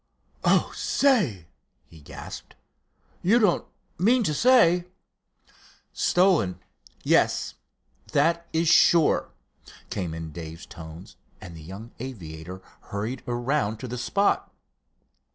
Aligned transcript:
"Oh, 0.43 0.71
say!" 0.75 1.45
he 1.85 2.01
gasped, 2.01 2.55
"you 3.21 3.37
don't 3.37 3.67
mean 3.99 4.23
to 4.23 4.33
say——" 4.33 4.87
"Stolen? 5.93 6.59
Yes! 7.03 7.53
That 8.11 8.47
is 8.51 8.67
sure," 8.67 9.29
came 9.91 10.15
in 10.15 10.31
Dave's 10.31 10.65
tones, 10.65 11.17
and 11.39 11.55
the 11.55 11.61
young 11.61 11.91
aviator 11.99 12.63
hurried 12.89 13.21
around 13.27 13.77
to 13.77 13.87
the 13.87 13.95
spot. 13.99 14.51